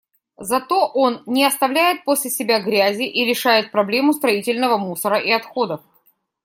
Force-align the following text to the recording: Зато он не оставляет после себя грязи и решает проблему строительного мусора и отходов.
Зато 0.39 0.87
он 0.95 1.21
не 1.27 1.45
оставляет 1.45 2.05
после 2.05 2.31
себя 2.31 2.59
грязи 2.59 3.03
и 3.03 3.23
решает 3.23 3.69
проблему 3.69 4.13
строительного 4.13 4.77
мусора 4.79 5.19
и 5.19 5.29
отходов. 5.31 5.81